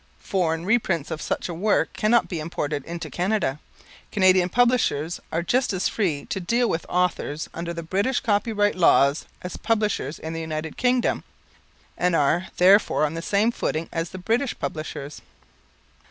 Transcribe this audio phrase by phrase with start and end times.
[0.17, 3.59] Foreign reprints of such a work cannot be imported into Canada.
[4.11, 9.25] Canadian publishers are just as free to deal with authors under the British Copyright Laws
[9.43, 11.23] as publishers in the United Kingdom,
[11.99, 15.21] and are, therefore, on the same footing as the British publishers.